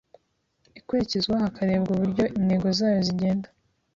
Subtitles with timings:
[0.79, 3.47] ikurikizwa hakarebwa uburyo intego zayo zigenda